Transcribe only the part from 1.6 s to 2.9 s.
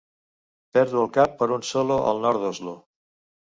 solo al nord d'Oslo.